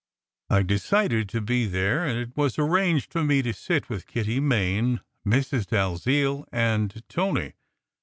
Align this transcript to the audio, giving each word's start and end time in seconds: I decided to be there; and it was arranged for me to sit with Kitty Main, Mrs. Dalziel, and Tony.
I 0.49 0.63
decided 0.63 1.29
to 1.29 1.41
be 1.41 1.67
there; 1.67 2.03
and 2.05 2.17
it 2.17 2.35
was 2.35 2.57
arranged 2.57 3.11
for 3.11 3.23
me 3.23 3.43
to 3.43 3.53
sit 3.53 3.87
with 3.87 4.07
Kitty 4.07 4.39
Main, 4.39 5.01
Mrs. 5.23 5.67
Dalziel, 5.67 6.43
and 6.51 7.07
Tony. 7.07 7.53